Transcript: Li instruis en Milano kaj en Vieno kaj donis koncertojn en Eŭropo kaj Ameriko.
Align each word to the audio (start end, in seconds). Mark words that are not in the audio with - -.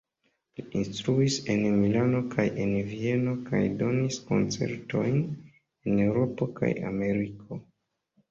Li 0.59 0.63
instruis 0.77 1.35
en 1.55 1.65
Milano 1.81 2.21
kaj 2.31 2.45
en 2.63 2.71
Vieno 2.93 3.35
kaj 3.51 3.61
donis 3.83 4.17
koncertojn 4.31 5.21
en 5.91 6.01
Eŭropo 6.07 6.49
kaj 6.61 6.73
Ameriko. 6.93 7.63